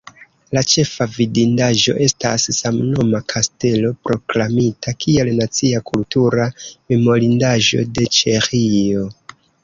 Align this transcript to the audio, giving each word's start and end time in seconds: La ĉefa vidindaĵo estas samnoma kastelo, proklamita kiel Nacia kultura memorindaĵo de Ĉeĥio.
La 0.57 0.61
ĉefa 0.69 1.05
vidindaĵo 1.15 1.91
estas 2.05 2.45
samnoma 2.59 3.19
kastelo, 3.33 3.91
proklamita 4.07 4.93
kiel 5.05 5.29
Nacia 5.41 5.81
kultura 5.91 6.47
memorindaĵo 6.95 7.85
de 7.99 8.07
Ĉeĥio. 8.21 9.05